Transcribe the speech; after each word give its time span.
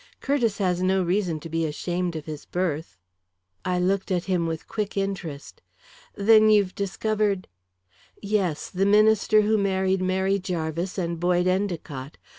"Curtiss 0.19 0.57
has 0.57 0.81
no 0.81 1.03
reason 1.03 1.39
to 1.41 1.47
be 1.47 1.63
ashamed 1.63 2.15
of 2.15 2.25
his 2.25 2.45
birth." 2.45 2.97
I 3.63 3.77
looked 3.77 4.09
at 4.09 4.25
him 4.25 4.47
with 4.47 4.67
quick 4.67 4.97
interest. 4.97 5.61
"Then 6.15 6.49
you've 6.49 6.73
discovered" 6.73 7.47
"Yes; 8.19 8.71
the 8.71 8.87
minister 8.87 9.41
who 9.43 9.59
married 9.59 10.01
Mary 10.01 10.39
Jarvis 10.39 10.97
and 10.97 11.19
Boyd 11.19 11.45
Endicott. 11.45 12.17